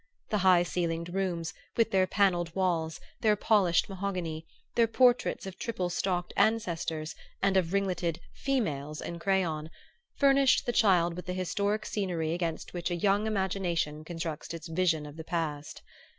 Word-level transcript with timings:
The 0.31 0.39
high 0.39 0.63
ceilinged 0.63 1.13
rooms, 1.13 1.53
with 1.77 1.91
their 1.91 2.07
panelled 2.07 2.55
walls, 2.55 2.99
their 3.19 3.35
polished 3.35 3.87
mahogany, 3.87 4.47
their 4.73 4.87
portraits 4.87 5.45
of 5.45 5.59
triple 5.59 5.91
stocked 5.91 6.33
ancestors 6.35 7.13
and 7.39 7.55
of 7.55 7.71
ringleted 7.71 8.19
"females" 8.33 8.99
in 8.99 9.19
crayon, 9.19 9.69
furnished 10.15 10.65
the 10.65 10.73
child 10.73 11.13
with 11.15 11.27
the 11.27 11.33
historic 11.33 11.85
scenery 11.85 12.33
against 12.33 12.73
which 12.73 12.89
a 12.89 12.95
young 12.95 13.27
imagination 13.27 14.03
constructs 14.03 14.55
its 14.55 14.67
vision 14.69 15.05
of 15.05 15.17
the 15.17 15.23
past. 15.23 15.83